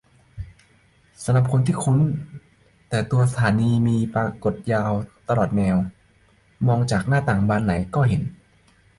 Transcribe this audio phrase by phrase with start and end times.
[1.23, 1.97] สำหรับคนที่คุ้น
[2.89, 4.91] และตัวชื่อสถานีมีปรากฏยาว
[5.29, 5.77] ตลอดแนว
[6.67, 8.23] มองจากหน้าต่างบานไหนก็เห็น